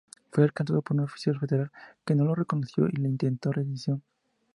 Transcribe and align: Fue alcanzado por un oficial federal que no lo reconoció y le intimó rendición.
Fue 0.31 0.43
alcanzado 0.43 0.81
por 0.81 0.97
un 0.97 1.03
oficial 1.03 1.39
federal 1.39 1.69
que 2.03 2.15
no 2.15 2.25
lo 2.25 2.33
reconoció 2.33 2.87
y 2.89 2.93
le 2.93 3.07
intimó 3.07 3.37
rendición. 3.51 4.01